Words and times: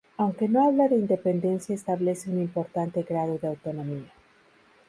Aunque 0.17 0.47
no 0.49 0.67
habla 0.67 0.87
de 0.87 0.95
independencia 0.95 1.75
establece 1.75 2.31
un 2.31 2.41
importante 2.41 3.03
grado 3.03 3.37
de 3.37 3.49
autonomía. 3.49 4.11